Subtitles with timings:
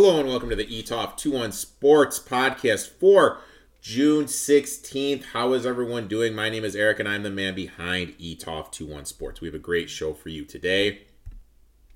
[0.00, 3.38] Hello and welcome to the ETOF 21 Sports Podcast for
[3.80, 5.24] June 16th.
[5.32, 6.36] How is everyone doing?
[6.36, 9.40] My name is Erik and I'm the man behind ETOF 21 Sports.
[9.40, 11.00] We have a great show for you today.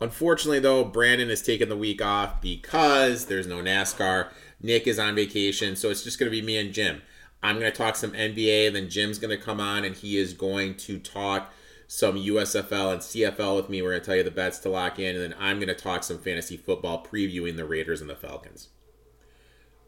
[0.01, 4.31] Unfortunately, though, Brandon has taken the week off because there's no NASCAR.
[4.61, 7.03] Nick is on vacation, so it's just going to be me and Jim.
[7.41, 10.33] I'm going to talk some NBA, then Jim's going to come on and he is
[10.33, 11.55] going to talk
[11.93, 13.83] some USFL and CFL with me.
[13.83, 15.75] We're going to tell you the bets to lock in, and then I'm going to
[15.75, 18.71] talk some fantasy football previewing the Raiders and the Falcons.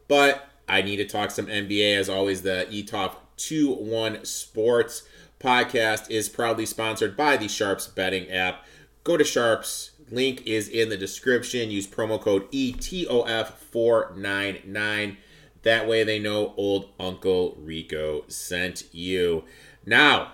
[0.07, 1.97] But I need to talk some NBA.
[1.97, 5.05] As always, the ETOP 2 1 Sports
[5.41, 8.67] podcast is proudly sponsored by the Sharps betting app.
[9.03, 9.93] Go to Sharps.
[10.11, 11.71] Link is in the description.
[11.71, 15.17] Use promo code ETOF499.
[15.63, 19.45] That way they know old Uncle Rico sent you.
[19.87, 20.33] Now,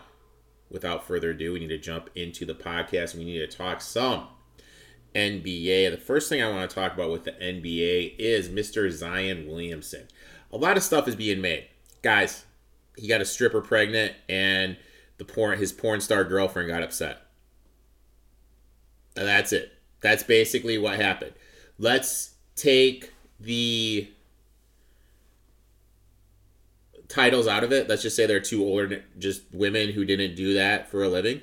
[0.70, 3.14] without further ado, we need to jump into the podcast.
[3.14, 4.28] We need to talk some
[5.14, 5.90] NBA.
[5.90, 8.90] The first thing I want to talk about with the NBA is Mr.
[8.90, 10.06] Zion Williamson.
[10.52, 11.66] A lot of stuff is being made.
[12.02, 12.44] Guys,
[12.96, 14.76] he got a stripper pregnant and
[15.18, 17.22] the porn his porn star girlfriend got upset.
[19.16, 19.72] And that's it.
[20.00, 21.32] That's basically what happened.
[21.78, 24.08] Let's take the
[27.10, 27.88] titles out of it.
[27.88, 31.42] Let's just say they're two older, just women who didn't do that for a living.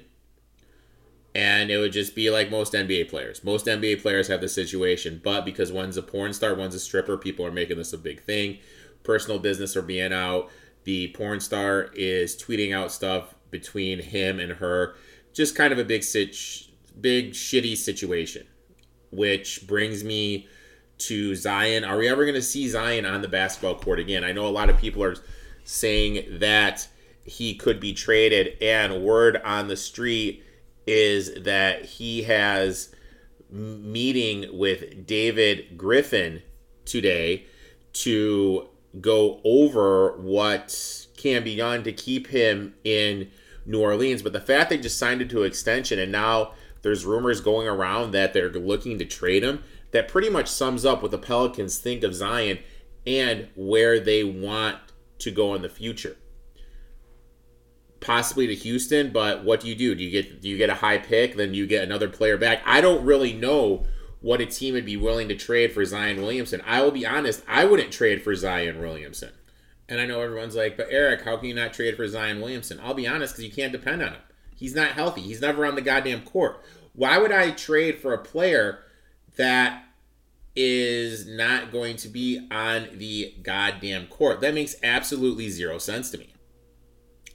[1.35, 3.43] And it would just be like most NBA players.
[3.43, 7.17] Most NBA players have the situation, but because one's a porn star, one's a stripper,
[7.17, 8.57] people are making this a big thing.
[9.03, 10.49] Personal business are being out.
[10.85, 14.95] The porn star is tweeting out stuff between him and her.
[15.33, 18.47] Just kind of a big sitch, big shitty situation.
[19.11, 20.47] Which brings me
[20.99, 21.83] to Zion.
[21.83, 24.23] Are we ever going to see Zion on the basketball court again?
[24.23, 25.15] I know a lot of people are
[25.67, 26.87] saying that
[27.25, 30.43] he could be traded, and word on the street
[30.87, 32.95] is that he has
[33.49, 36.41] meeting with David Griffin
[36.85, 37.45] today
[37.91, 38.69] to
[39.01, 43.29] go over what can be done to keep him in
[43.65, 44.21] New Orleans.
[44.21, 48.11] But the fact they just signed him to extension and now there's rumors going around
[48.11, 52.03] that they're looking to trade him, that pretty much sums up what the Pelicans think
[52.03, 52.59] of Zion
[53.05, 54.77] and where they want
[55.19, 56.17] to go in the future.
[57.99, 59.95] Possibly to Houston, but what do you do?
[59.95, 61.35] Do you get do you get a high pick?
[61.35, 62.61] Then you get another player back.
[62.65, 63.85] I don't really know
[64.21, 66.61] what a team would be willing to trade for Zion Williamson.
[66.65, 69.31] I will be honest, I wouldn't trade for Zion Williamson.
[69.89, 72.79] And I know everyone's like, but Erik, how can you not trade for Zion Williamson?
[72.83, 74.21] I'll be honest, because you can't depend on him.
[74.55, 75.21] He's not healthy.
[75.21, 76.61] He's never on the goddamn court.
[76.93, 78.79] Why would I trade for a player
[79.37, 79.83] that
[80.59, 84.41] is not going to be on the goddamn court.
[84.41, 86.33] That makes absolutely zero sense to me.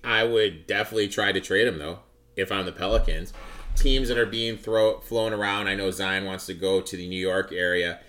[0.03, 2.01] I would definitely try to trade him though
[2.37, 3.33] if I'm the Pelicans.
[3.77, 5.69] Teams that are being throw flown around.
[5.69, 8.01] I know Zion wants to go to the New York area.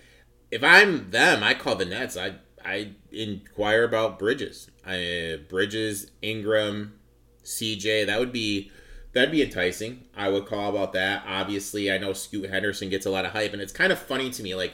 [0.50, 2.18] If I'm them, I call the Nets.
[2.18, 2.36] I
[2.66, 4.70] I inquire about Bridges.
[4.86, 7.00] I, Bridges, Ingram,
[7.44, 8.08] CJ.
[8.08, 8.72] That would be
[9.14, 10.06] that'd be enticing.
[10.18, 11.24] I would call about that.
[11.28, 14.32] Obviously, I know Scoot Henderson gets a lot of hype, and it's kind of funny
[14.32, 14.56] to me.
[14.56, 14.74] Like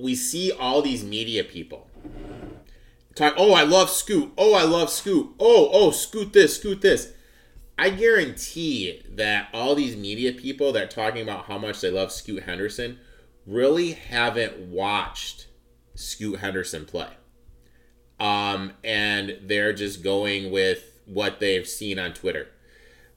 [0.00, 1.88] we see all these media people
[3.18, 3.34] talk.
[3.36, 4.32] Oh, I love Scoot.
[4.38, 5.34] Oh, I love Scoot.
[5.38, 7.12] Oh, oh, Scoot this, Scoot this.
[7.76, 12.10] I guarantee that all these media people that are talking about how much they love
[12.10, 12.98] Scoot Henderson
[13.46, 15.46] really haven't watched
[15.94, 17.10] Scoot Henderson play.
[18.18, 22.48] Um, and they're just going with what they've seen on Twitter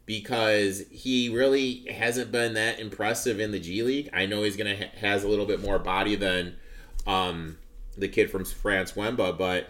[0.05, 4.09] because he really hasn't been that impressive in the G League.
[4.13, 6.57] I know he's gonna ha- has a little bit more body than
[7.07, 7.57] um,
[7.97, 9.69] the kid from France Wemba, but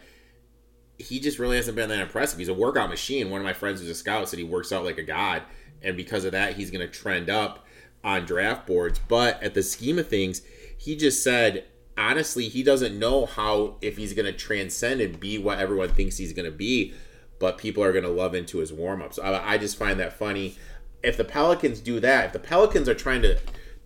[0.98, 2.40] he just really hasn't been that impressive.
[2.40, 3.30] He's a workout machine.
[3.30, 5.44] One of my friends who's a scout said he works out like a god,
[5.82, 7.66] and because of that, he's going to trend up
[8.04, 9.00] on draft boards.
[9.08, 10.42] But at the scheme of things,
[10.78, 11.66] he just said
[11.98, 16.18] honestly he doesn't know how if he's going to transcend and be what everyone thinks
[16.18, 16.94] he's going to be.
[17.40, 19.18] But people are going to love into his warm ups.
[19.18, 20.58] I, I just find that funny.
[21.04, 23.40] If the Pelicans do that, if the Pelicans are trying to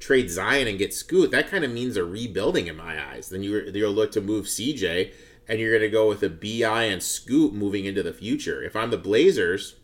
[0.06, 3.30] trade Zion and get Scoot, that kind of means a rebuilding in my eyes.
[3.30, 5.12] Then you you'll look to move CJ,
[5.48, 8.62] and you're going to go with a Bi and Scoot moving into the future.
[8.64, 9.76] If I'm the Blazers,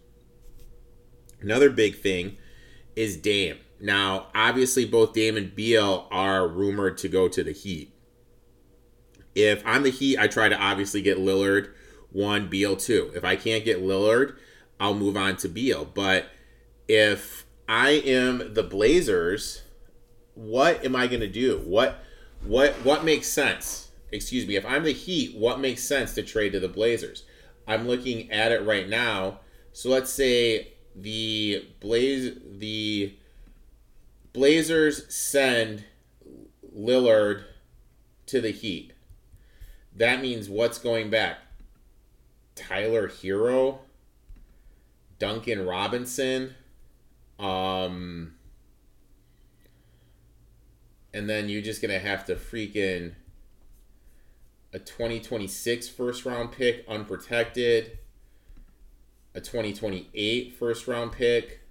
[1.42, 2.38] another big thing
[2.96, 3.58] is Dame.
[3.80, 7.96] Now, obviously, both Dame and Beal are rumored to go to the Heat.
[9.34, 11.72] If I'm the Heat, I try to obviously get Lillard
[12.12, 13.12] one, Beal two.
[13.16, 14.36] If I can't get Lillard,
[14.80, 15.84] I'll move on to Beal.
[15.86, 16.30] But
[16.88, 19.61] if I am the Blazers,
[20.42, 21.62] what am I going to do?
[21.66, 22.04] What
[22.44, 23.92] what what makes sense?
[24.12, 24.56] Excuse me.
[24.56, 27.24] If I'm the Heat, what makes sense to trade to the Blazers?
[27.68, 29.40] I'm looking at it right now.
[29.72, 33.16] So let's say the Blaze the
[34.34, 35.86] Blazers send
[36.76, 37.44] Lillard
[38.26, 38.94] to the Heat.
[39.96, 41.38] That means what's going back?
[42.56, 43.80] Tyler Herro,
[45.20, 46.56] Duncan Robinson,
[47.40, 48.34] um,
[51.14, 53.14] and then you're just gonna have to freaking
[54.74, 58.00] a 2026 first round pick unprotected,
[59.36, 61.62] a 2028 first round pick,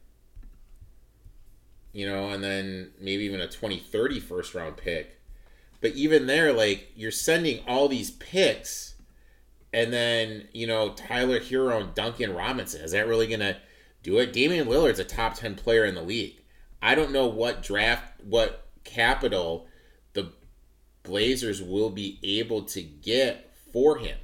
[1.92, 5.18] you know, and then maybe even a 2030 first round pick.
[5.80, 8.94] But even there, like you're sending all these picks,
[9.72, 12.82] and then you know Tyler Herro and Duncan Robinson.
[12.82, 13.56] Is that really gonna
[14.02, 14.32] do it?
[14.32, 16.36] Damian Lillard's a top ten player in the league.
[16.82, 19.66] I don't know what draft, what capital
[20.12, 20.32] the
[21.02, 24.18] Blazers will be able to get for him.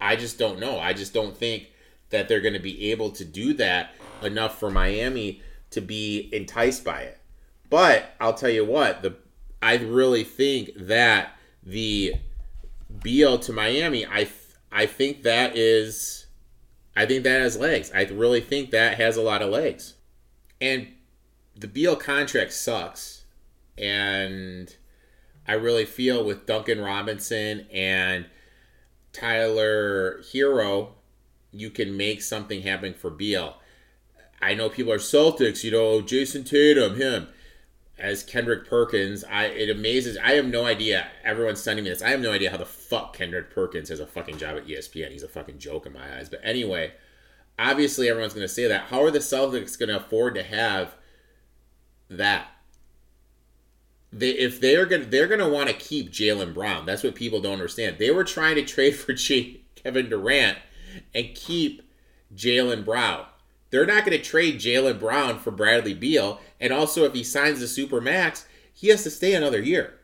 [0.00, 0.78] I just don't know.
[0.78, 1.70] I just don't think
[2.10, 6.84] that they're going to be able to do that enough for Miami to be enticed
[6.84, 7.18] by it.
[7.68, 9.16] But I'll tell you what, the
[9.60, 12.14] I really think that the
[13.02, 14.28] Beal to Miami, I
[14.72, 16.26] I think that is
[16.96, 17.92] I think that has legs.
[17.94, 19.94] I really think that has a lot of legs.
[20.60, 20.88] And
[21.54, 23.17] the Beal contract sucks.
[23.80, 24.74] And
[25.46, 28.26] I really feel with Duncan Robinson and
[29.12, 30.90] Tyler Herro,
[31.52, 33.56] you can make something happen for Beal.
[34.40, 37.28] I know people are Celtics, you know, Jayson Tatum, him.
[37.98, 40.16] As Kendrick Perkins, I it amazes.
[40.18, 41.08] I have no idea.
[41.24, 42.00] Everyone's sending me this.
[42.00, 45.10] I have no idea how the fuck Kendrick Perkins has a fucking job at ESPN.
[45.10, 46.28] He's a fucking joke in my eyes.
[46.28, 46.92] But anyway,
[47.58, 48.82] obviously everyone's going to say that.
[48.82, 50.94] How are the Celtics going to afford to have
[52.08, 52.46] that?
[54.12, 56.86] They, if they're gonna they're gonna want to keep Jaylen Brown.
[56.86, 57.98] That's what people don't understand.
[57.98, 60.58] They were trying to trade for J- Kevin Durant
[61.14, 61.82] and keep
[62.34, 63.26] Jaylen Brown.
[63.70, 66.40] They're not going to trade Jaylen Brown for Bradley Beal.
[66.60, 69.98] And also, if he signs the super max, he has to stay another year.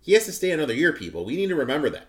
[0.00, 1.24] He has to stay another year, people.
[1.24, 2.08] We need to remember that.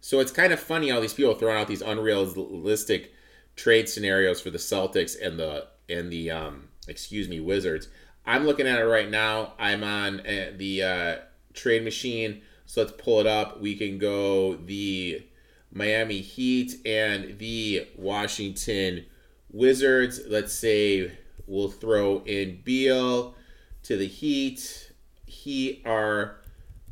[0.00, 3.12] So it's kind of funny all these people throwing out these unrealistic
[3.56, 7.88] trade scenarios for the Celtics and the and the um, excuse me Wizards.
[8.30, 9.54] I'm looking at it right now.
[9.58, 11.16] I'm on uh, the uh,
[11.52, 12.42] trade machine.
[12.64, 13.60] So let's pull it up.
[13.60, 15.24] We can go the
[15.72, 19.06] Miami Heat and the Washington
[19.50, 20.20] Wizards.
[20.28, 21.10] Let's say
[21.48, 23.34] we'll throw in Beal
[23.82, 24.92] to the Heat.
[25.26, 26.36] He are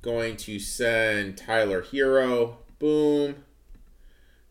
[0.02, 2.56] going to send Tyler Herro.
[2.80, 3.44] Boom.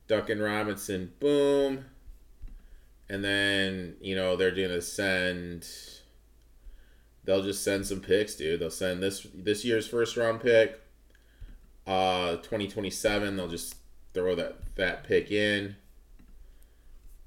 [0.07, 1.11] Duncan Robinson.
[1.19, 1.83] Boom.
[3.09, 5.67] And then, you know, they're going to send
[7.27, 8.61] they'll just send some picks, dude.
[8.61, 10.81] They'll send this this year's first round pick.
[11.85, 13.75] Uh 2027, they'll just
[14.13, 15.75] throw that that pick in.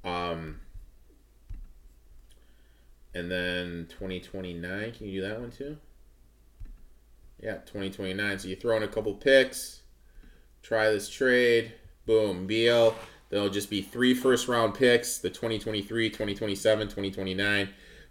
[0.03, 0.61] Um
[3.15, 5.77] and then 2029, can you do that one too?
[7.41, 8.39] Yeah, 2029.
[8.39, 9.83] So you throw in a couple picks,
[10.63, 11.73] try this trade,
[12.07, 12.95] boom, Beal.
[13.29, 17.69] There'll just be three first round picks the 2023, 2027, 2029.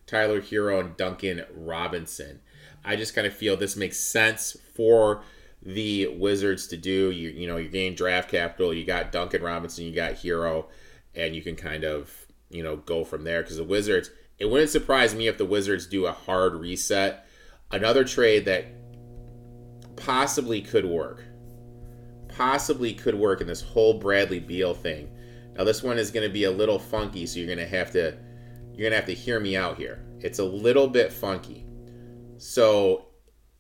[0.10, 2.40] Tyler Herro and Duncan Robinson.
[2.84, 5.24] I just kind of feel this makes sense for
[5.62, 7.12] the Wizards to do.
[7.12, 10.66] You you know, you gain draft capital, you got Duncan Robinson, you got Herro,
[11.14, 12.12] and you can kind of,
[12.50, 14.10] you know, go from there because the Wizards
[14.40, 17.28] it wouldn't surprise me if the Wizards do a hard reset.
[17.72, 18.66] Another trade that
[19.96, 21.24] possibly could work.
[22.30, 25.12] Possibly could work in this whole Bradley Beal thing.
[25.56, 27.92] Now this one is going to be a little funky, so you're going to have
[27.92, 28.18] to
[28.80, 30.00] you're going to have to hear me out here.
[30.22, 31.66] It's a little bit funky.
[32.38, 33.08] So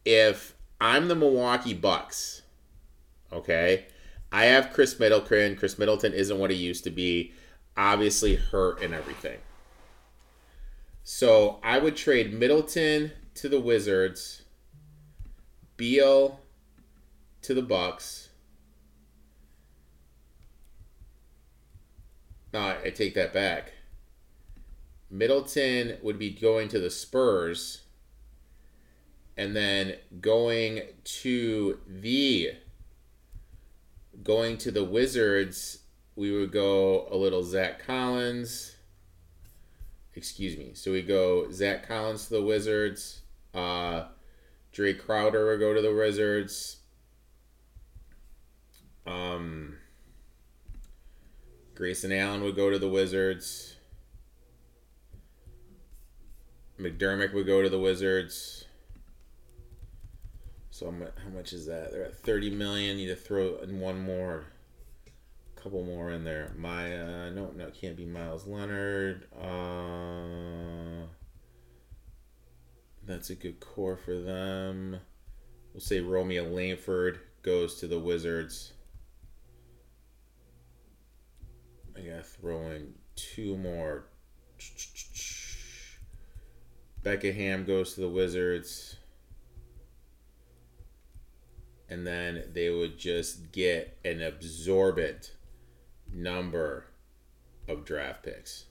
[0.05, 2.43] if I'm the Milwaukee Bucks,
[3.33, 3.87] okay?
[4.31, 5.57] I have Khris Middleton.
[5.57, 7.33] Khris Middleton isn't what he used to be.
[7.75, 9.39] Obviously hurt and everything.
[11.03, 14.43] So I would trade Middleton to the Wizards,
[15.75, 16.39] Beal
[17.41, 18.29] to the Bucks.
[22.53, 23.73] No, I take that back.
[25.09, 27.81] Middleton would be going to the Spurs
[29.37, 32.51] and then going to the
[34.21, 35.79] going to the Wizards,
[36.15, 38.75] we would go a little Zach Collins
[40.19, 40.71] excuse me.
[40.73, 43.21] So we go Zach Collins to the Wizards.
[43.53, 44.03] Uh,
[44.73, 46.77] Jae Crowder would go to the Wizards.
[49.07, 49.77] Um,
[51.73, 53.75] Grayson Allen would go to the Wizards.
[56.79, 58.65] McDermott would go to the Wizards.
[60.71, 61.91] So how much is that?
[61.91, 62.97] They're at thirty million.
[62.97, 64.45] Need to throw in one more
[65.61, 66.53] couple more in there.
[66.57, 69.25] Uh, no, no, it can't be Meyers Leonard.
[69.37, 71.05] Uh,
[73.05, 74.97] that's a good core for them.
[75.73, 78.71] We'll say Romeo Langford goes to the Wizards.
[81.97, 84.05] I got throwing two more.
[84.57, 85.38] Becca
[87.17, 88.97] Ham goes to the Wizards.
[91.89, 95.33] And then they would just get an absorbent
[96.13, 96.85] number
[97.67, 98.65] of draft picks.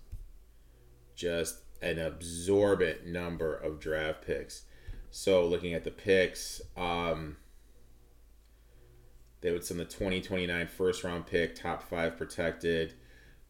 [1.16, 4.62] Just an absorbent number of draft picks.
[5.10, 7.36] So looking at the picks, um,
[9.40, 12.94] they would send the 2029 first round pick, top five protected,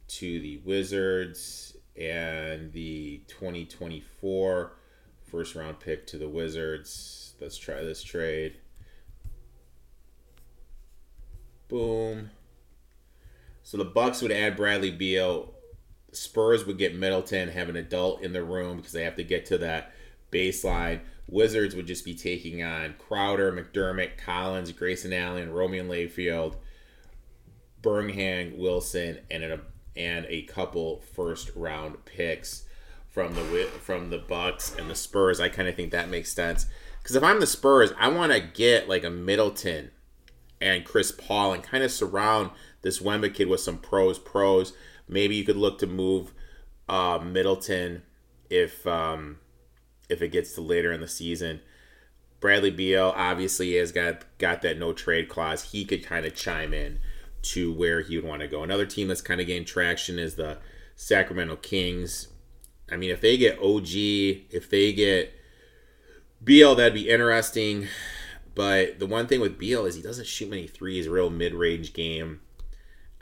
[0.08, 4.77] to the Wizards, and the 2024
[5.30, 7.34] first round pick to the Wizards.
[7.40, 8.56] Let's try this trade.
[11.68, 12.30] Boom.
[13.62, 15.54] So the Bucks would add Bradley Beal.
[16.12, 19.44] Spurs would get Middleton, have an adult in the room because they have to get
[19.46, 19.92] to that
[20.32, 21.00] baseline.
[21.26, 26.56] Wizards would just be taking on Crowder, McDermott, Collins, Grayson Allen, Romeo Langford,
[27.82, 29.60] Birmingham, Wilson, and a
[29.94, 32.64] and a couple first round picks
[33.18, 35.40] from the from the Bucks and the Spurs.
[35.40, 36.66] I kind of think that makes sense
[37.02, 39.90] because if I'm the Spurs, I want to get like a Middleton
[40.60, 44.20] and Chris Paul and kind of surround this Wemba kid with some pros.
[44.20, 44.72] Pros.
[45.08, 46.32] Maybe you could look to move
[46.88, 48.02] uh, Middleton
[48.50, 49.38] if um,
[50.08, 51.60] if it gets to later in the season.
[52.38, 55.72] Bradley Beal obviously has got got that no trade clause.
[55.72, 57.00] He could kind of chime in
[57.42, 58.62] to where he would want to go.
[58.62, 60.58] Another team that's kind of gained traction is the
[60.94, 62.28] Sacramento Kings.
[62.90, 65.34] I mean, if they get OG, if they get
[66.42, 67.88] Beal, that'd be interesting.
[68.54, 71.92] But the one thing with Beal is he doesn't shoot many threes, real mid range
[71.92, 72.40] game.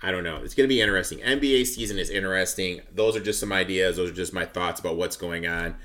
[0.03, 0.37] I don't know.
[0.37, 1.19] It's going to be interesting.
[1.19, 2.83] NBA season is interesting.
[2.93, 3.97] Those are just some ideas.
[3.97, 5.77] Those are just my thoughts about what's going on.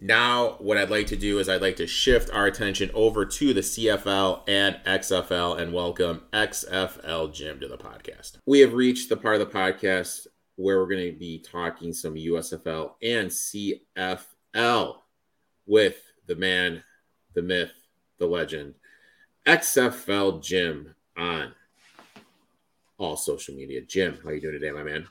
[0.00, 3.54] Now, what I'd like to do is I'd like to shift our attention over to
[3.54, 8.38] the CFL and XFL and welcome XFL Jim to the podcast.
[8.44, 12.14] We have reached the part of the podcast where we're going to be talking some
[12.14, 14.96] USFL and CFL
[15.66, 16.82] with the man,
[17.34, 17.72] the myth,
[18.18, 18.74] the legend,
[19.46, 21.52] XFL Jim on
[22.98, 23.80] all social media.
[23.80, 25.06] Jim, how you doing today, my man?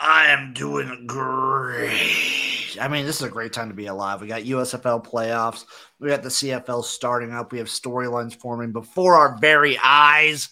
[0.00, 2.76] I am doing great.
[2.80, 4.20] I mean, this is a great time to be alive.
[4.20, 5.64] We got USFL playoffs.
[6.00, 7.52] We got the CFL starting up.
[7.52, 10.48] We have storylines forming before our very eyes.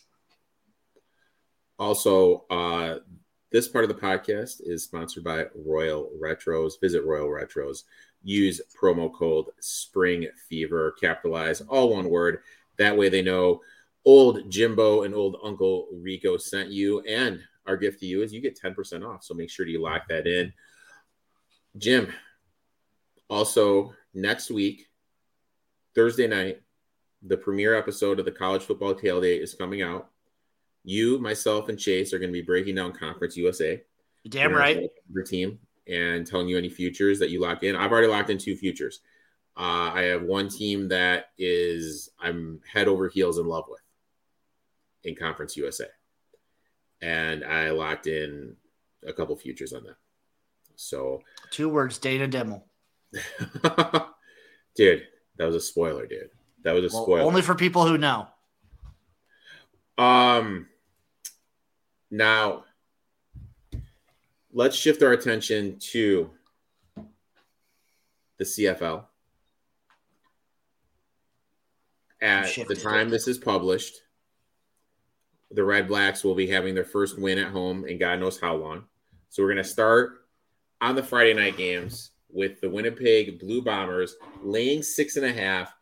[1.78, 2.99] Also, uh,
[3.52, 6.80] this part of the podcast is sponsored by Royal Retros.
[6.80, 7.85] Visit Royal Retros.
[8.23, 10.94] Use promo code Spring Fever.
[10.99, 12.38] Capitalize all one word.
[12.78, 13.61] That way they know
[14.06, 17.00] old Jimbo and old Uncle Rico sent you.
[17.00, 19.23] And our gift to you is you get 10% off.
[19.23, 20.52] So make sure to lock that in.
[21.76, 22.12] Jim,
[23.28, 24.88] also next week,
[25.94, 26.62] Thursday night,
[27.23, 30.12] the premiere episode of the College Football Tailgate is coming out.
[30.85, 33.83] You, myself, and Chase are going to be breaking down Conference USA.
[34.29, 34.91] Damn right.
[35.12, 35.59] Your team
[35.89, 37.77] and telling you any futures that you lock in.
[37.77, 39.01] I've already locked in two futures.
[39.57, 43.83] Uh, I have one team that is I'm head over heels in love with
[45.05, 45.87] in Conference USA,
[47.01, 48.57] and I locked in
[49.07, 49.97] a couple futures on that.
[50.77, 51.21] So
[51.51, 52.62] two words, Dana Dimel.
[54.75, 55.03] dude,
[55.37, 56.31] that was a spoiler, dude.
[56.62, 57.23] That was a well, spoiler.
[57.23, 58.29] Only for people who know.
[59.99, 60.69] Um
[62.12, 62.64] now
[64.52, 66.31] let's shift our attention to
[68.37, 69.04] the CFL.
[72.21, 74.02] At the time this is published,
[75.50, 78.54] the Red Blacks will be having their first win at home in God knows how
[78.54, 78.85] long.
[79.31, 80.26] So we're going to start
[80.81, 85.75] on the Friday night games with the Winnipeg Blue Bombers laying six and a half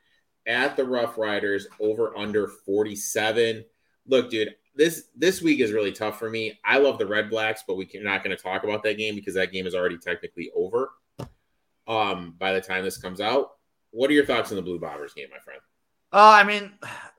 [0.46, 3.64] at the Rough Riders over under 47.
[4.06, 6.58] Look, dude, this this week is really tough for me.
[6.64, 9.34] I love the Red Blacks, but we're not going to talk about that game because
[9.34, 10.90] that game is already technically over.
[11.87, 13.50] Um, by the time this comes out,
[13.90, 15.60] what are your thoughts on the Blue Bombers game, my friend?
[16.12, 16.72] Uh, I mean,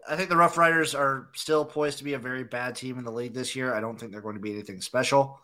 [0.10, 3.06] I think the Rough Riders are still poised to be a very bad team in
[3.06, 3.74] the league this year.
[3.74, 5.40] I don't think they're going to be anything special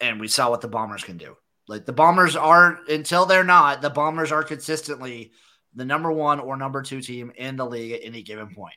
[0.00, 1.36] and we saw what the Bombers can do.
[1.66, 5.32] Like the Bombers are until they're not, the Bombers are consistently
[5.74, 8.74] the number one or number two team in the league at any given point.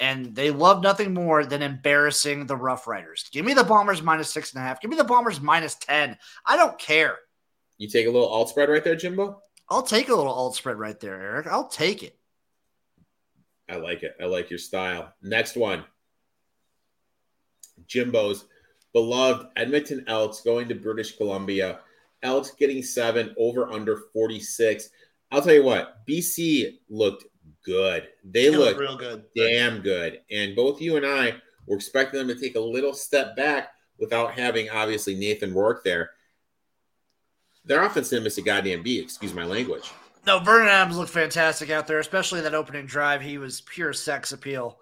[0.00, 3.26] And they love nothing more than embarrassing the Rough Riders.
[3.30, 4.80] Give me the Bombers minus six and a half.
[4.80, 6.16] Give me the Bombers minus 10.
[6.46, 7.18] I don't care.
[7.76, 9.40] You take a little alt spread right there, Jimbo?
[9.68, 11.46] I'll take a little alt spread right there, Erik.
[11.46, 12.18] I'll take it.
[13.68, 14.16] I like it.
[14.20, 15.14] I like your style.
[15.22, 15.84] Next one
[17.86, 18.46] Jimbo's
[18.92, 21.80] beloved Edmonton Elks going to British Columbia.
[22.22, 24.90] Elks getting seven over under 46.
[25.32, 27.24] I'll tell you what, BC looked
[27.64, 28.08] good.
[28.24, 29.24] They, They look look real good.
[29.36, 30.20] damn good.
[30.30, 31.34] And both you and I
[31.66, 36.10] were expecting them to take a little step back without having obviously Nathan Rourke there.
[37.64, 39.02] Their offense didn't miss a goddamn beat.
[39.04, 39.90] Excuse my language.
[40.26, 43.22] No, Vernon Adams looked fantastic out there, especially that opening drive.
[43.22, 44.78] He was pure sex appeal.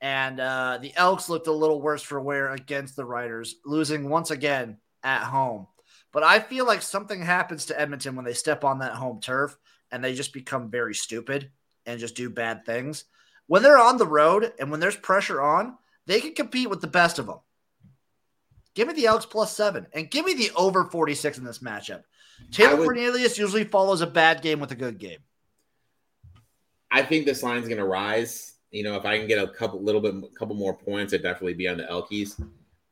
[0.00, 4.30] And uh, the Elks looked a little worse for wear against the Riders, losing once
[4.30, 5.66] again at home.
[6.12, 9.56] But I feel like something happens to Edmonton when they step on that home turf
[9.92, 11.50] and they just become very stupid
[11.86, 13.04] and just do bad things.
[13.46, 16.86] When they're on the road and when there's pressure on, they can compete with the
[16.86, 17.40] best of them.
[18.74, 22.04] Give me the Elks plus seven and give me the over 46 in this matchup.
[22.52, 25.18] Taylor would- Cornelius usually follows a bad game with a good game.
[26.90, 28.54] I think this line's going to rise.
[28.70, 31.22] You know, if I can get a couple, little bit, a couple more points, I'd
[31.22, 32.40] definitely be on the Elkies.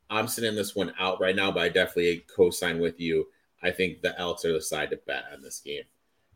[0.09, 3.27] I'm sending this one out right now, but I definitely co-sign with you.
[3.61, 5.83] I think the Elks are the side to bet on this game.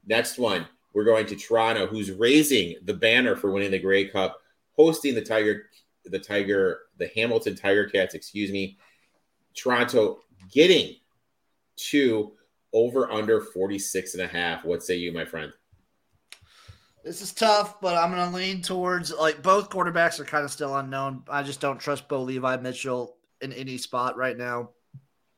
[0.06, 4.40] Next one, we're going to Toronto, who's raising the banner for winning the Grey Cup,
[4.76, 5.64] hosting the Tiger,
[6.06, 8.14] the Tiger, the Hamilton Tiger Cats.
[8.14, 8.78] Excuse me.
[9.56, 10.20] Toronto
[10.52, 10.96] getting
[11.76, 12.34] to
[12.74, 14.66] over under 46 and a half.
[14.66, 15.52] What say you, my friend?
[17.04, 20.52] This is tough, but I'm going to lean towards like both quarterbacks are kind of
[20.52, 21.24] still unknown.
[21.30, 24.70] I just don't trust Bo Levi Mitchell in any spot right now.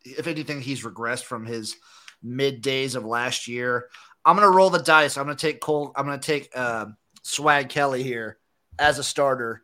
[0.04, 1.76] If anything, he's regressed from his
[2.22, 3.90] mid days of last year.
[4.26, 5.18] I'm going to roll the dice.
[5.18, 5.92] I'm going to take Cole.
[5.96, 6.88] I'm to take uh,
[7.22, 8.38] Swag Kelly here
[8.80, 9.62] as a starter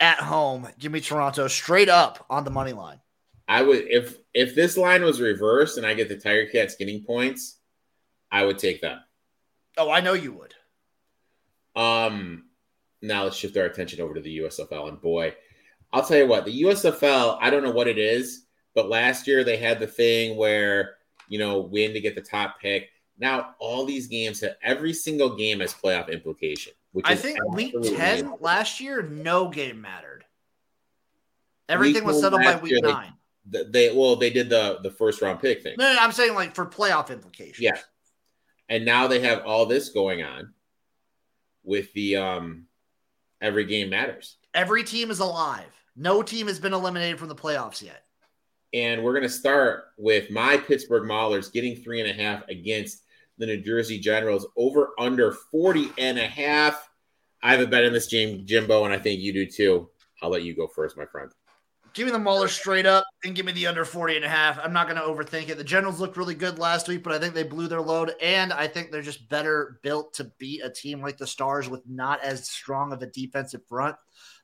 [0.00, 0.68] at home.
[0.78, 3.00] Give me Toronto straight up on the money line.
[3.48, 7.04] I would if if this line was reversed and I get the Tiger Cats getting
[7.04, 7.58] points,
[8.30, 8.98] I would take that.
[9.78, 10.54] Oh, I know you would.
[11.80, 12.46] Um,
[13.02, 14.88] now let's shift our attention over to the USFL.
[14.88, 15.34] And boy,
[15.92, 19.44] I'll tell you what, the USFL, I don't know what it is, but last year
[19.44, 20.96] they had the thing where
[21.28, 22.88] you know win to get the top pick.
[23.18, 26.72] Now all these games have every single game has playoff implication.
[26.92, 28.36] Which I think week 10 amazing.
[28.40, 30.24] last year, no game mattered.
[31.68, 33.12] Everything was settled by week year, nine.
[33.48, 35.74] They, they well they did the the first round pick thing.
[35.78, 37.60] No, no, I'm saying like for playoff implications.
[37.60, 37.78] Yeah.
[38.68, 40.52] And now they have all this going on
[41.64, 42.66] with the um
[43.40, 44.36] every game matters.
[44.54, 45.72] Every team is alive.
[45.96, 48.04] No team has been eliminated from the playoffs yet.
[48.72, 53.02] And we're gonna start with my Pittsburgh Maulers getting three and a half against
[53.38, 56.88] the New Jersey Generals over under 40 and a half.
[57.42, 59.88] I have a bet in this game, Jimbo, and I think you do too.
[60.22, 61.30] I'll let you go first, my friend.
[61.96, 64.58] Give me the Mauler straight up and give me the under 40 and a half.
[64.62, 65.56] I'm not going to overthink it.
[65.56, 68.12] The Generals looked really good last week, but I think they blew their load.
[68.20, 71.80] And I think they're just better built to beat a team like the Stars with
[71.88, 73.96] not as strong of a defensive front.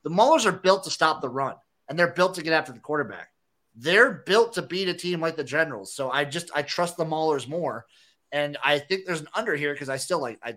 [0.03, 1.57] The Maulers are built to stop the run,
[1.89, 3.29] and they're built to get after the quarterback.
[3.75, 5.95] They're built to beat a team like the Generals.
[5.95, 7.85] So I just, I trust the Maulers more.
[8.33, 10.57] And I think there's an under here because I still like, I,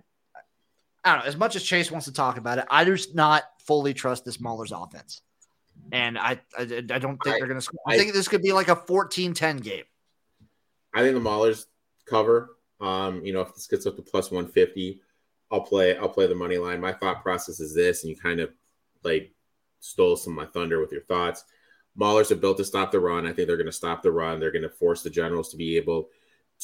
[1.03, 1.25] I don't know.
[1.25, 4.37] As much as Chase wants to talk about it, I just not fully trust this
[4.37, 5.21] Maulers offense.
[5.91, 7.79] And I, I, I don't think I- they're going to score.
[7.85, 9.83] I, I- think this could be like a 14 10 game.
[10.93, 11.65] I think the Maulers
[12.05, 12.55] cover.
[12.79, 15.01] Um, you know, if this gets up to plus 150,
[15.51, 16.79] I'll play I'll play the money line.
[16.81, 18.51] My thought process is this, and you kind of
[19.03, 19.31] like
[19.79, 21.43] stole some of my thunder with your thoughts.
[21.99, 23.25] Maulers are built to stop the run.
[23.27, 24.39] I think they're going to stop the run.
[24.39, 26.09] They're going to force the Generals to be able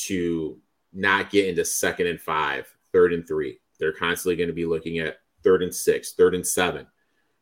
[0.07, 0.57] to
[0.93, 3.59] not get into second and five, third and three.
[3.79, 6.87] They're constantly going to be looking at third and six, third and seven,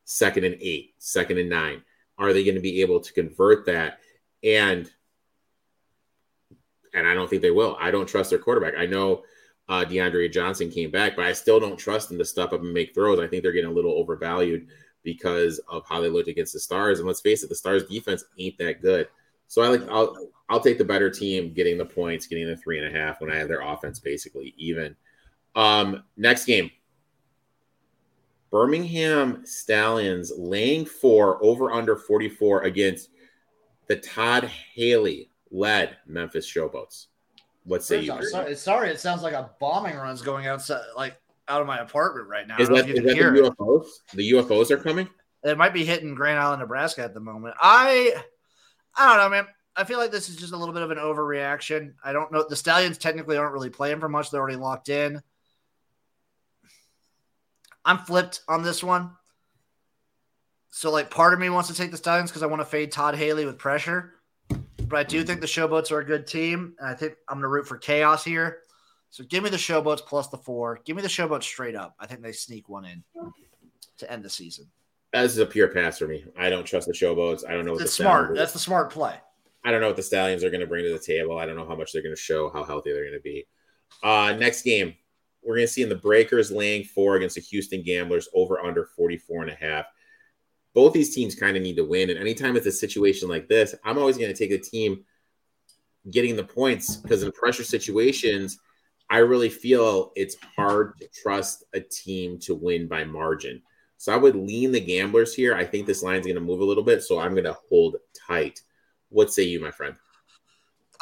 [0.06, 1.84] second and eight, second and nine.
[2.18, 4.00] Are they going to be able to convert that?
[4.44, 4.90] And
[6.94, 7.78] and I don't think they will.
[7.80, 8.74] I don't trust their quarterback.
[8.78, 9.24] I know
[9.68, 12.74] uh, DeAndre Johnson came back, but I still don't trust them to step up and
[12.74, 13.20] make throws.
[13.20, 14.68] I think they're getting a little overvalued
[15.04, 17.00] because of how they looked against the Stars.
[17.00, 19.08] And let's face it, the Stars defense ain't that good.
[19.48, 22.84] So I like I'll I'll take the better team getting the points, getting the three
[22.84, 24.96] and a half when I have their offense basically even.
[25.56, 26.72] Um, next game.
[28.52, 33.10] Birmingham Stallions laying four over under 44 against
[33.88, 37.08] the Todd Haley led Memphis Showboats.
[37.66, 38.24] What say you?
[38.26, 42.28] sorry, sorry, it sounds like a bombing run's going outside, like out of my apartment
[42.28, 42.58] right now.
[42.58, 43.54] Is that, is that the it.
[43.58, 43.86] UFOs?
[44.16, 45.08] The UFOs are coming?
[45.44, 47.56] It might be hitting Grand Island, Nebraska at the moment.
[47.62, 48.14] I,
[48.96, 49.48] I don't know, man.
[49.76, 51.94] I feel like this is just a little bit of an overreaction.
[52.04, 52.46] I don't know.
[52.48, 54.30] The Stallions technically aren't really playing for much.
[54.30, 55.22] They're already locked in.
[57.86, 59.12] I'm flipped on this one.
[60.70, 62.92] So, like, part of me wants to take the Stallions because I want to fade
[62.92, 64.16] Todd Haley with pressure.
[64.50, 66.76] But I do think the Showboats are a good team.
[66.80, 68.60] And I think I'm going to root for chaos here.
[69.10, 70.82] So, give me the Showboats plus the four.
[70.86, 71.96] Give me the Showboats straight up.
[72.00, 73.04] I think they sneak one in
[73.98, 74.68] to end the season.
[75.14, 76.26] This is a pure pass for me.
[76.38, 77.48] I don't trust the Showboats.
[77.48, 78.36] I don't know what It's the smart.
[78.36, 79.16] That's the smart play.
[79.64, 81.38] I don't know what the Stallions are going to bring to the table.
[81.38, 83.46] I don't know how much they're going to show, how healthy they're going to be.
[84.04, 84.96] Uh, next game,
[85.44, 88.86] we're going to see in the Breakers laying four against the Houston Gamblers over under
[88.86, 89.86] 44 and a half.
[90.74, 92.10] Both these teams kind of need to win.
[92.10, 95.04] And anytime it's a situation like this, I'm always going to take the team
[96.12, 98.60] getting the points because in pressure situations,
[99.10, 103.62] I really feel it's hard to trust a team to win by margin.
[103.98, 105.56] So I would lean the gamblers here.
[105.56, 107.98] I think this line's going to move a little bit, so I'm going to hold
[108.28, 108.62] tight.
[109.10, 109.96] What say you, my friend?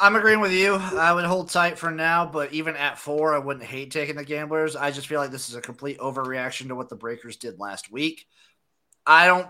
[0.00, 0.74] I'm agreeing with you.
[0.74, 4.24] I would hold tight for now, but even at four, I wouldn't hate taking the
[4.24, 4.76] gamblers.
[4.76, 7.90] I just feel like this is a complete overreaction to what the Breakers did last
[7.90, 8.26] week.
[9.04, 9.48] I don't,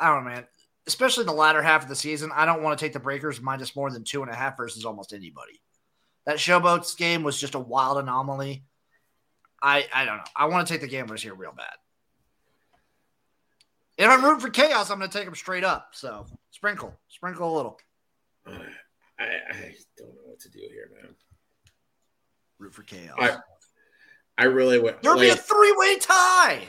[0.00, 0.46] I don't know, man.
[0.86, 3.76] Especially the latter half of the season, I don't want to take the Breakers minus
[3.76, 5.60] more than two and a half versus almost anybody.
[6.24, 8.64] That Showboats game was just a wild anomaly.
[9.60, 10.24] I, I don't know.
[10.34, 11.74] I want to take the gamblers here real bad.
[13.98, 15.90] If I'm rooting for chaos, I'm going to take them straight up.
[15.92, 17.78] So sprinkle, sprinkle a little.
[18.46, 21.14] I, I don't know what to do here, man.
[22.58, 23.16] Root for chaos.
[23.18, 23.36] I,
[24.38, 24.96] I really would.
[25.02, 26.62] There'll like, be a three way tie.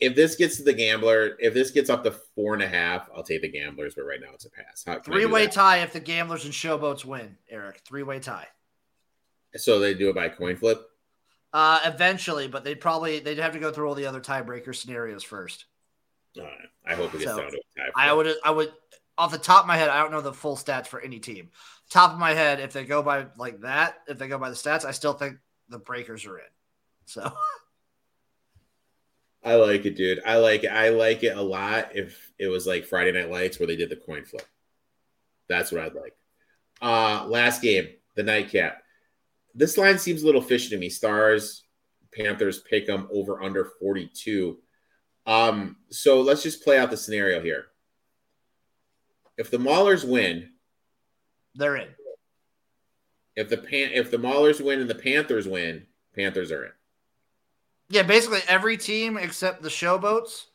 [0.00, 3.08] If this gets to the gambler, if this gets up to four and a half,
[3.14, 3.94] I'll take the gamblers.
[3.94, 4.84] But right now, it's a pass.
[5.04, 7.80] Three way tie if the gamblers and showboats win, Erik.
[7.86, 8.48] Three way tie.
[9.56, 10.82] So they do it by coin flip.
[11.52, 15.22] Uh, eventually, but they'd probably they'd have to go through all the other tiebreaker scenarios
[15.22, 15.66] first.
[16.36, 16.68] All right.
[16.84, 17.90] I hope it gets so, down to a tie.
[17.94, 18.72] I would I would
[19.16, 21.50] off the top of my head, I don't know the full stats for any team.
[21.90, 24.56] Top of my head, if they go by like that, if they go by the
[24.56, 25.36] stats, I still think
[25.68, 26.44] the Breakers are in.
[27.06, 27.32] So
[29.44, 30.22] I like it, dude.
[30.26, 30.68] I like it.
[30.68, 31.94] I like it a lot.
[31.94, 34.46] If it was like Friday Night Lights where they did the coin flip,
[35.48, 36.16] that's what I'd like.
[36.82, 38.82] Uh last game, the nightcap.
[39.54, 40.88] This line seems a little fishy to me.
[40.88, 41.62] Stars,
[42.12, 44.58] Panthers pick them over under 42.
[45.26, 47.66] Um, so let's just play out the scenario here
[49.36, 50.50] if the Maulers win,
[51.54, 51.88] they're in.
[53.36, 56.72] If the pan if the Maulers win and the Panthers win, Panthers are in.
[57.88, 60.46] Yeah, basically every team except the Showboats.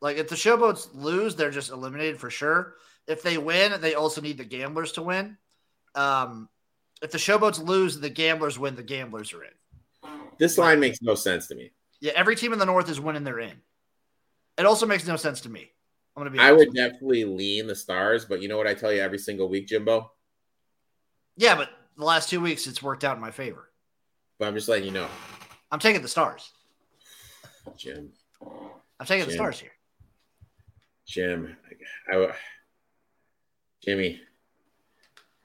[0.00, 2.74] Like if the Showboats lose, they're just eliminated for sure.
[3.06, 5.36] If they win, they also need the Gamblers to win.
[5.94, 6.48] Um,
[7.02, 8.76] if the Showboats lose, the Gamblers win.
[8.76, 9.50] The Gamblers are in.
[10.38, 11.70] This line makes no sense to me.
[12.00, 13.24] Yeah, every team in the North is winning.
[13.24, 13.60] They're in.
[14.58, 15.70] It also makes no sense to me.
[16.20, 16.38] I'm gonna be.
[16.38, 19.48] I would definitely lean the stars, but you know what I tell you every single
[19.48, 20.12] week, Jimbo.
[21.38, 23.70] Yeah, but the last two weeks it's worked out in my favor.
[24.38, 25.08] But I'm just letting you know.
[25.72, 26.52] I'm taking the stars.
[27.76, 28.10] Jim.
[28.42, 29.28] I'm taking Jim.
[29.28, 29.70] the stars here.
[31.06, 31.56] Jim,
[32.12, 32.32] I,
[33.82, 34.20] Jimmy.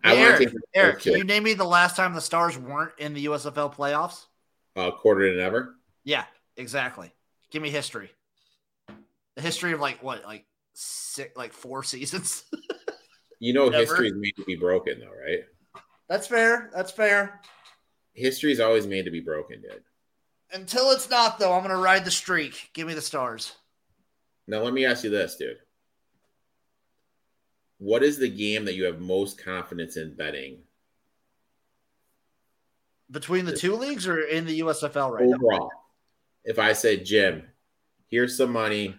[0.04, 3.26] Hey, Erik, Erik can you name me the last time the Stars weren't in the
[3.26, 4.26] USFL playoffs?
[4.76, 5.78] Uh, quarter to never.
[6.04, 6.26] Yeah,
[6.58, 7.12] exactly.
[7.50, 8.12] Give me history.
[9.36, 12.44] The history of like what, like six, like four seasons.
[13.40, 15.40] you know, history is made to be broken, though, right?
[16.08, 16.70] That's fair.
[16.74, 17.42] That's fair.
[18.14, 19.84] History is always made to be broken, dude.
[20.54, 22.70] Until it's not, though, I'm gonna ride the streak.
[22.74, 23.54] Give me the stars.
[24.48, 25.58] Now, let me ask you this, dude.
[27.80, 30.60] What is the game that you have most confidence in betting?
[33.12, 35.70] Between the two leagues or in the USFL right Overall, now?
[36.46, 37.44] if I say, Jim,
[38.08, 38.96] here's some money,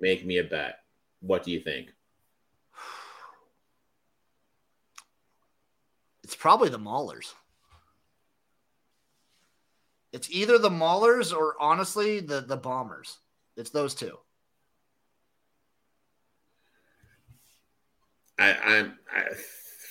[0.00, 0.80] make me a bet.
[1.20, 1.92] What do you think?
[6.24, 7.34] It's probably the Maulers.
[10.12, 13.18] It's either the Maulers or honestly the the Bombers.
[13.56, 14.18] It's those two.
[18.38, 19.24] I, I'm I,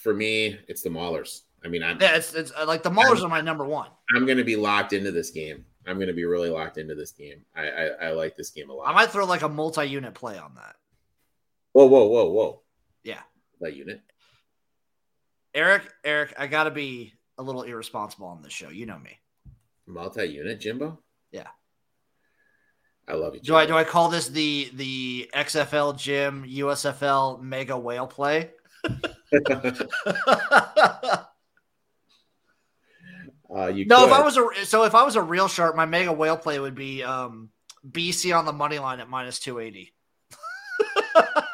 [0.01, 1.41] for me, it's the Maulers.
[1.63, 3.89] I mean, I'm yeah, it's, it's like the Maulers I'm, are my number one.
[4.15, 5.65] I'm going to be locked into this game.
[5.85, 7.41] I'm going to be really locked into this game.
[7.55, 8.87] I, I, I like this game a lot.
[8.87, 10.75] I might throw like a multi-unit play on that.
[11.79, 12.61] Whoa, whoa, whoa, whoa!
[13.05, 13.21] Yeah,
[13.61, 14.01] that unit.
[15.53, 18.67] Erik, Erik, I got to be a little irresponsible on this show.
[18.67, 19.17] You know me.
[19.87, 20.99] Multi-unit, Jimbo.
[21.31, 21.47] Yeah.
[23.07, 23.39] I love you.
[23.39, 23.53] Jimbo.
[23.53, 28.51] Do I do I call this the the XFL Jim USFL Mega Whale play?
[33.51, 34.05] Uh, you no, could.
[34.05, 36.59] if I was a so if I was a real sharp, my mega whale play
[36.59, 37.49] would be um,
[37.89, 39.91] BC on the money line at minus two eighty.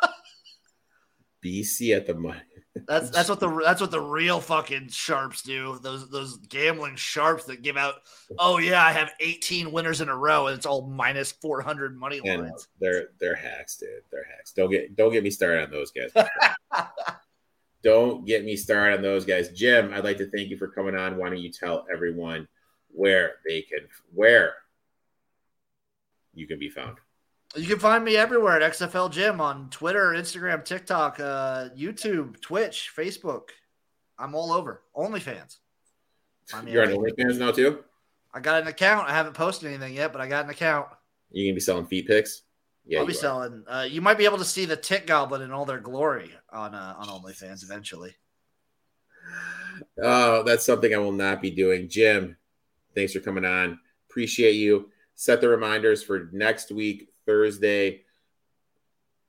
[1.45, 2.39] BC at the money.
[2.87, 5.79] That's that's what the that's what the real fucking sharps do.
[5.81, 7.95] Those those gambling sharps that give out.
[8.39, 11.97] Oh yeah, I have eighteen winners in a row, and it's all minus four hundred
[11.97, 12.67] money lines.
[12.79, 13.89] They're they're hacks, dude.
[14.11, 14.51] They're hacks.
[14.51, 16.11] Don't get don't get me started on those guys.
[17.83, 19.49] Don't get me started on those guys.
[19.49, 21.17] Jim, I'd like to thank you for coming on.
[21.17, 22.47] Why don't you tell everyone
[22.89, 24.55] where they can where
[26.33, 26.97] you can be found?
[27.55, 32.91] You can find me everywhere at XFL Jim on Twitter, Instagram, TikTok, uh, YouTube, Twitch,
[32.95, 33.49] Facebook.
[34.19, 34.81] I'm all over.
[34.95, 35.57] OnlyFans.
[36.67, 37.83] You're on OnlyFans now too.
[38.33, 39.09] I got an account.
[39.09, 40.87] I haven't posted anything yet, but I got an account.
[41.31, 42.43] You gonna be selling feet pics?
[42.85, 43.63] Yeah, I'll be selling.
[43.67, 46.75] Uh, you might be able to see the Tick Goblin in all their glory on
[46.75, 48.15] uh, on OnlyFans eventually.
[50.01, 51.89] Oh, that's something I will not be doing.
[51.89, 52.37] Jim,
[52.93, 53.79] thanks for coming on.
[54.09, 54.91] Appreciate you.
[55.15, 58.01] Set the reminders for next week, Thursday.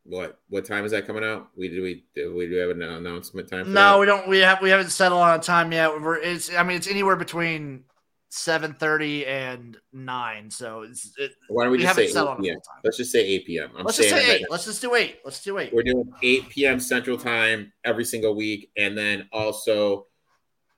[0.05, 1.49] What what time is that coming out?
[1.57, 3.73] We do we do we do have an announcement time?
[3.73, 4.01] no, that?
[4.01, 4.29] we don't.
[4.29, 6.01] We have we haven't settled on a time yet.
[6.01, 7.85] We're, it's I mean it's anywhere between
[8.29, 10.51] seven thirty and nine.
[10.51, 12.59] So it's, it, why don't we, we just say 8 p.m.
[12.85, 13.71] Let's just say eight p.m.
[13.77, 14.47] I'm Let's just say eight.
[14.51, 15.21] Let's just do eight.
[15.25, 15.73] Let's do eight.
[15.73, 16.81] We're doing eight p.m.
[16.81, 20.07] Central Time every single week, and then also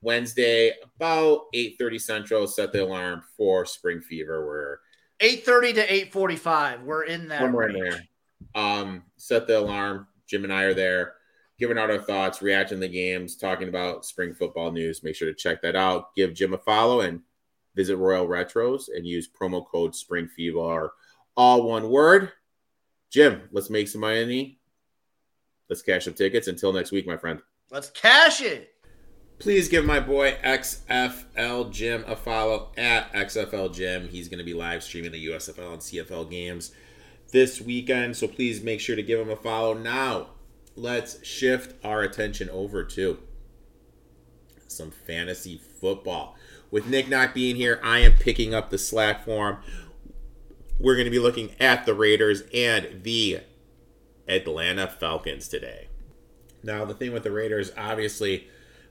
[0.01, 2.47] Wednesday about eight thirty Central.
[2.47, 4.79] Set the alarm for Spring Fever, where
[5.19, 7.77] 8.30 to 8.45 we're in that somewhere range.
[7.77, 8.03] in there.
[8.55, 10.07] Um, set the alarm.
[10.27, 11.15] Jim and i are there
[11.59, 15.03] giving out our thoughts reacting to the games talking about spring football news.
[15.03, 16.15] Make sure to check that out.
[16.15, 17.21] Give jim a follow and
[17.75, 20.93] visit royal retros and use promo code spring fever
[21.35, 22.31] all one word.
[23.09, 24.59] Jim let's make some money.
[25.69, 26.47] Let's cash some tickets.
[26.47, 27.41] Until next week my friend.
[27.69, 28.73] Let's cash it.
[29.39, 34.09] Please give my boy XFL Jim a follow at XFL Jim.
[34.09, 36.73] He's going to be live streaming the USFL and CFL games
[37.31, 39.73] this weekend, so please make sure to give him a follow.
[39.73, 40.31] Now,
[40.75, 43.19] let's shift our attention over to
[44.67, 46.35] some fantasy football.
[46.69, 49.57] With Nick not being here, I am picking up the slack for him.
[50.79, 53.39] We're going to be looking at the Raiders and the
[54.27, 55.87] Atlanta Falcons today.
[56.61, 58.49] Now, the thing with the Raiders, obviously,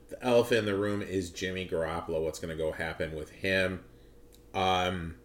[0.09, 2.21] the elephant in the room is Jimmy Garoppolo.
[2.23, 3.83] What's going to go happen with him?
[4.53, 5.15] Um,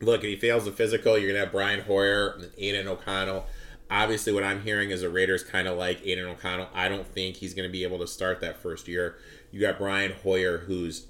[0.00, 3.46] look, if he fails the physical, you're going to have Brian Hoyer and Aidan O'Connell.
[3.90, 6.68] Obviously, what I'm hearing is the Raiders kind of like Aidan O'Connell.
[6.74, 9.16] I don't think he's going to be able to start that first year.
[9.50, 11.06] You got Brian Hoyer, who's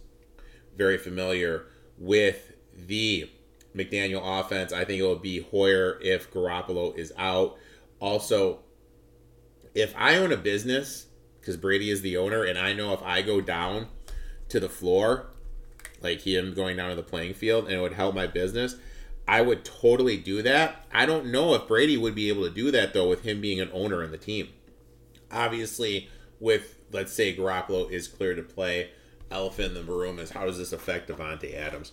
[0.77, 1.67] very familiar
[1.99, 3.31] with the
[3.75, 4.73] McDaniel offense.
[4.73, 7.57] I think it will be Hoyer if Garoppolo is out.
[8.01, 8.61] Also,
[9.75, 11.07] if I own a business,
[11.43, 13.89] because Brady is the owner, and I know if I go down
[14.49, 15.27] to the floor,
[16.01, 18.77] like him going down to the playing field, and it would help my business,
[19.27, 20.87] I would totally do that.
[20.93, 23.61] I don't know if Brady would be able to do that, though, with him being
[23.61, 24.51] an owner in the team.
[25.33, 28.91] Obviously, with, let's say, Garoppolo is clear to play
[29.29, 31.91] elephant in the room is how does this affect Davante Adams?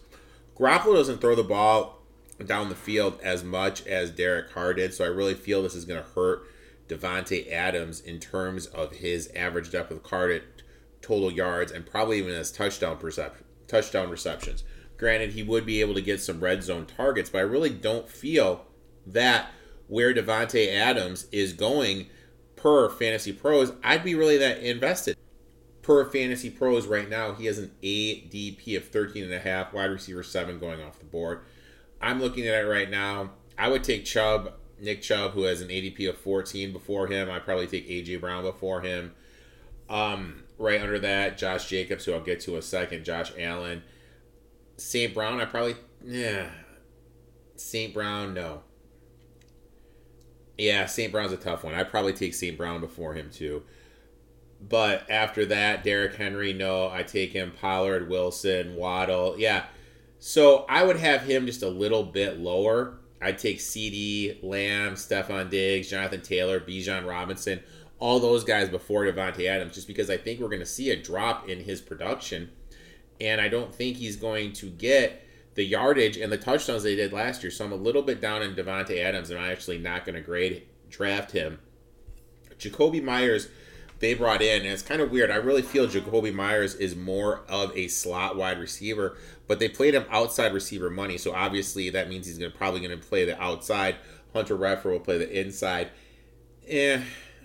[0.56, 2.04] Garoppolo doesn't throw the ball
[2.46, 5.86] down the field as much as Derek Carr did, so I really feel this is
[5.86, 6.44] going to hurt
[6.89, 10.43] Davante Adams in terms of his average depth of card
[11.02, 14.63] total yards and probably even his touchdown perception, touchdown receptions.
[14.97, 18.10] Granted, he would be able to get some red zone targets, but I really don't
[18.10, 18.65] feel
[19.08, 19.52] that
[19.88, 22.08] where Davante Adams is going
[22.58, 25.15] per Fantasy Pros, I'd be really that invested
[25.89, 29.86] per Fantasy Pros right now, he has an ADP of 13 and a half, wide
[29.86, 31.41] receiver 7 going off the board.
[31.99, 33.32] I'm looking at it right now.
[33.58, 37.30] I would take Chubb, Nick Chubb, who has an ADP of 14 before him.
[37.30, 39.13] I'd probably take AJ Brown before him.
[39.89, 43.84] Um, right under that, Josh Jacobs, who I'll get to a second, Josh Allen.
[44.78, 45.13] St.
[45.13, 46.50] Brown, I probably yeah.
[47.56, 47.94] St.
[47.94, 48.62] Brown, no.
[50.58, 51.12] Yeah, St.
[51.12, 51.74] Brown's a tough one.
[51.74, 52.58] I'd probably take St.
[52.58, 53.63] Brown before him too.
[54.62, 57.54] But after that, Derrick Henry, no, I take him.
[57.60, 59.36] Pollard, Wilson, Waddle.
[59.38, 59.65] Yeah.
[60.20, 63.00] So I would have him just a little bit lower.
[63.22, 67.62] I'd take CeeDee, Lamb, Stefon Diggs, Jonathan Taylor, Bijan Robinson,
[68.00, 70.96] all those guys before Davante Adams, just because I think we're going to see a
[70.96, 72.50] drop in his production.
[73.20, 77.12] And I don't think he's going to get the yardage and the touchdowns they did
[77.12, 77.52] last year.
[77.52, 80.22] So I'm a little bit down on Davante Adams, and I'm actually not going to
[80.22, 81.60] grade draft him.
[82.58, 83.50] Jakobi Meyers
[84.00, 85.30] they brought in, and it's kind of weird.
[85.30, 89.94] I really feel Jakobi Meyers is more of a slot wide receiver, but they played
[89.94, 93.96] him outside receiver money, so obviously that means he's gonna probably to play the outside.
[94.34, 95.90] Hunter Renfrow will play the inside.
[96.68, 97.02] Eh,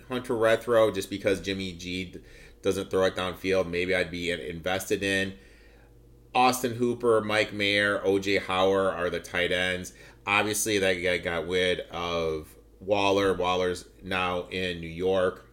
[0.07, 2.15] Hunter Renfrow, just because Jimmy G
[2.61, 5.33] doesn't throw it downfield, maybe I'd be invested in.
[6.33, 9.93] Austin Hooper, Mike Mayer, OJ Howard are the tight ends.
[10.27, 13.33] Obviously, that guy got rid of Waller.
[13.33, 15.44] Waller's now in New York.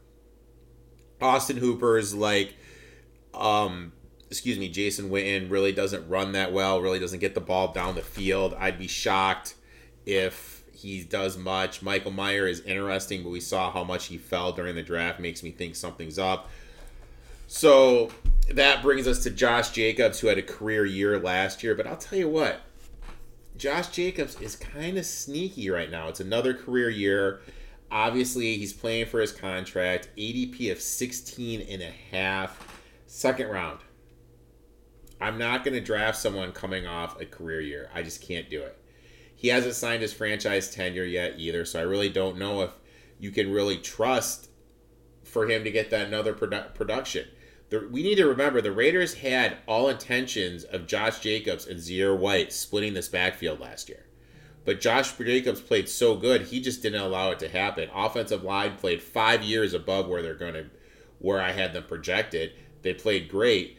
[1.23, 2.55] Austin Hooper's like,
[3.35, 3.93] um,
[4.31, 7.95] excuse me, Jason Witten really doesn't run that well, really doesn't get the ball down
[7.95, 8.55] the field.
[8.59, 9.55] I'd be shocked
[10.05, 11.83] if he does much.
[11.83, 15.21] Michael Mayer is interesting, but we saw how much he fell during the draft.
[15.21, 16.51] Makes me think something's up.
[17.47, 18.11] So
[18.51, 21.75] that brings us to Josh Jacobs, who had a career year last year.
[21.75, 22.63] But I'll tell you what,
[23.57, 26.09] Josh Jacobs is kind of sneaky right now.
[26.09, 27.43] It's another career year.
[27.92, 30.09] Obviously, he's playing for his contract.
[30.16, 32.81] ADP of 16 and a half.
[33.07, 33.81] Second round.
[35.20, 37.90] I'm not going to draft someone coming off a career year.
[37.94, 38.78] I just can't do it.
[39.37, 42.70] He hasn't signed his franchise tenure yet either, so I really don't know if
[43.20, 44.48] you can really trust
[45.22, 47.28] for him to get that another produ- production.
[47.68, 52.18] The, we need to remember the Raiders had all intentions of Josh Jacobs and Zamir
[52.18, 54.07] White splitting this backfield last year.
[54.64, 57.88] But Josh Jacobs played so good, he just didn't allow it to happen.
[57.94, 60.66] Offensive line played five years above where they're going to,
[61.18, 62.53] where I had them projected.
[62.83, 63.79] They played great,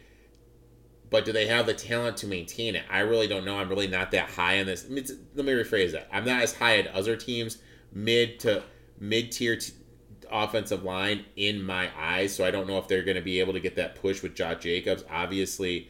[1.10, 2.84] but do they have the talent to maintain it?
[2.90, 3.58] I really don't know.
[3.58, 4.84] I'm really not that high on this.
[4.88, 6.08] Let me rephrase that.
[6.12, 7.58] I'm not as high at other teams,
[7.92, 8.62] mid to
[8.98, 9.72] mid tier t-
[10.30, 12.34] offensive line in my eyes.
[12.34, 14.34] So I don't know if they're going to be able to get that push with
[14.34, 15.04] Josh Jacobs.
[15.10, 15.88] Obviously,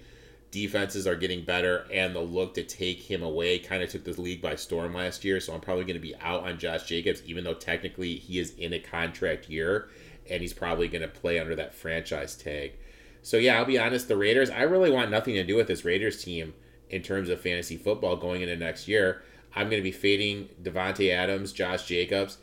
[0.55, 4.21] defenses are getting better, and the look to take him away kind of took the
[4.21, 5.40] league by storm last year.
[5.40, 8.55] So I'm probably going to be out on Josh Jacobs, even though technically he is
[8.57, 9.88] in a contract year
[10.31, 12.75] and he's probably going to play under that franchise tag.
[13.21, 14.07] So yeah, I'll be honest.
[14.07, 16.55] The Raiders, I really want nothing to do with this Raiders team
[16.88, 19.23] in terms of fantasy football going into next year.
[19.57, 22.38] I'm going to be fading Davante Adams, Josh Jacobs.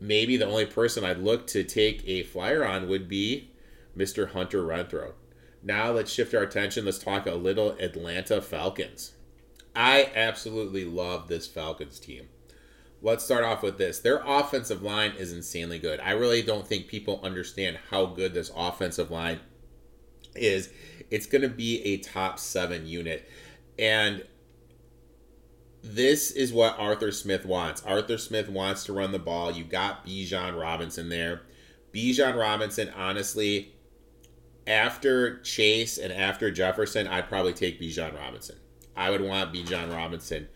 [0.00, 3.50] Maybe the only person I'd look to take a flyer on would be
[3.96, 4.32] Mr.
[4.32, 5.12] Hunter Renfrow.
[5.68, 6.86] Now let's shift our attention.
[6.86, 9.12] Let's talk a little Atlanta Falcons.
[9.76, 12.30] I absolutely love this Falcons team.
[13.02, 13.98] Let's start off with this.
[13.98, 16.00] Their offensive line is insanely good.
[16.00, 19.40] I really don't think people understand how good this offensive line
[20.34, 20.70] is.
[21.10, 23.28] It's going to be a top seven unit.
[23.78, 24.24] And
[25.82, 27.82] this is what Arthur Smith wants.
[27.82, 29.52] Arthur Smith wants to run the ball.
[29.52, 31.42] You got Bijan Robinson there.
[31.92, 33.74] Bijan Robinson, honestly,
[34.68, 38.56] after Chase and after Jefferson, I'd probably take Bijan Robinson.
[38.94, 40.48] I would want Bijan Robinson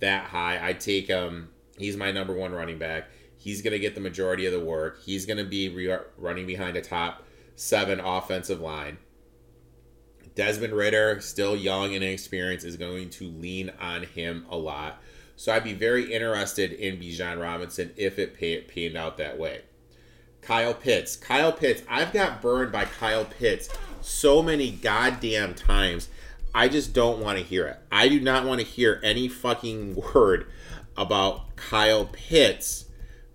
[0.00, 0.64] that high.
[0.64, 1.26] I'd take him.
[1.26, 1.48] Um,
[1.78, 3.08] he's my number one running back.
[3.36, 5.02] He's going to get the majority of the work.
[5.04, 7.24] He's going to be re- running behind a top
[7.56, 8.98] seven offensive line.
[10.34, 15.00] Desmond Ridder, still young and inexperienced, is going to lean on him a lot.
[15.36, 18.36] So I'd be very interested in Bijan Robinson if it
[18.68, 19.62] panned out that way.
[20.44, 21.16] Kyle Pitts.
[21.16, 21.82] Kyle Pitts.
[21.88, 23.68] I've got burned by Kyle Pitts
[24.00, 26.08] so many goddamn times.
[26.54, 27.78] I just don't want to hear it.
[27.90, 30.46] I do not want to hear any fucking word
[30.96, 32.86] about Kyle Pitts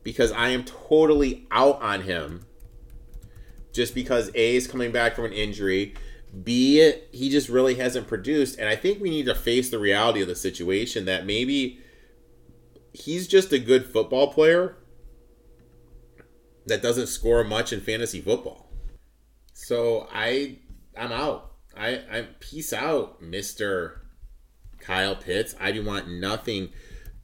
[0.04, 2.46] because I am totally out on him
[3.74, 5.96] just because A is coming back from an injury.
[6.44, 8.60] B, he just really hasn't produced.
[8.60, 11.80] And I think we need to face the reality of the situation that maybe
[12.94, 14.76] he's just a good football player
[16.70, 18.72] that doesn't score much in fantasy football.
[19.54, 20.58] So I
[20.98, 21.52] I'm out.
[21.76, 24.02] I I peace out, Mister
[24.80, 25.56] Kyle Pitts.
[25.60, 26.70] I do want nothing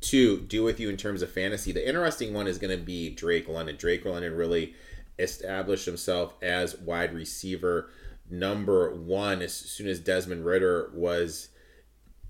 [0.02, 1.72] to do with you in terms of fantasy.
[1.72, 3.76] The interesting one is going to be Drake London.
[3.76, 4.76] Drake London really
[5.18, 7.90] established himself as wide receiver
[8.30, 11.50] number one as soon as Desmond Ridder was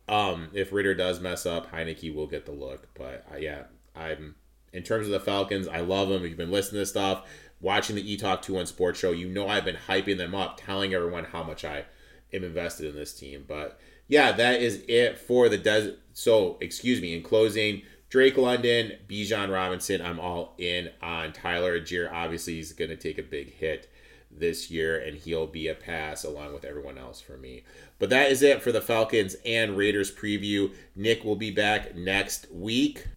[0.07, 2.87] um, if Ridder does mess up, Heinicke will get the look.
[2.93, 3.63] But uh, yeah,
[3.95, 4.35] I'm
[4.71, 6.23] in terms of the Falcons, I love them.
[6.23, 7.27] If you've been listening to stuff,
[7.59, 10.61] watching the E Talk 2 1 Sports Show, you know I've been hyping them up,
[10.63, 11.85] telling everyone how much I
[12.31, 13.45] am invested in this team.
[13.47, 15.97] But yeah, that is it for the desert.
[16.13, 22.11] So, excuse me, in closing, Drake London, Bijan Robinson, I'm all in on Tyler Allgeier.
[22.11, 23.89] Obviously, he's going to take a big hit
[24.31, 27.63] this year, and he'll be a pass along with everyone else for me.
[27.99, 30.73] But that is it for the Falcons and Raiders preview.
[30.95, 33.07] Nick will be back next week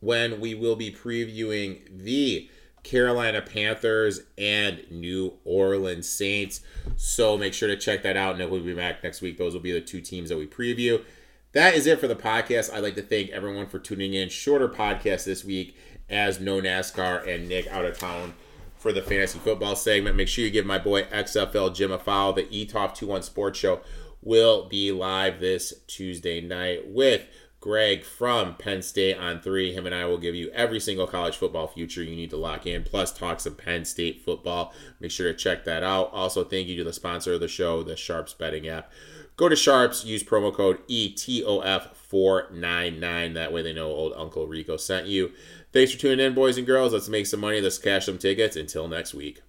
[0.00, 2.50] when we will be previewing the
[2.82, 6.60] Carolina Panthers and New Orleans Saints.
[6.96, 8.36] So make sure to check that out.
[8.36, 9.38] Nick will be back next week.
[9.38, 11.02] Those will be the two teams that we preview.
[11.54, 12.72] That is it for the podcast.
[12.72, 14.28] I'd like to thank everyone for tuning in.
[14.28, 15.76] Shorter podcast this week
[16.10, 18.34] as no NASCAR and Nick out of town
[18.76, 20.16] for the fantasy football segment.
[20.16, 22.32] Make sure you give my boy XFL Jim a follow.
[22.32, 23.80] The ETOF 21 Sports Show
[24.20, 27.24] will be live this Tuesday night with
[27.60, 29.72] Greg from Penn State on three.
[29.72, 32.66] Him and I will give you every single college football future you need to lock
[32.66, 34.74] in, plus talk some Penn State football.
[34.98, 36.10] Make sure to check that out.
[36.12, 38.90] Also, thank you to the sponsor of the show, the Sharps Betting app.
[39.36, 43.34] Go to Sharps, use promo code ETOF499.
[43.34, 45.32] That way they know old Uncle Rico sent you.
[45.72, 46.92] Thanks for tuning in, boys and girls.
[46.92, 47.60] Let's make some money.
[47.60, 48.54] Let's cash some tickets.
[48.54, 49.42] Until next week.